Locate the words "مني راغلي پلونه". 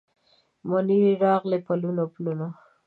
0.69-2.03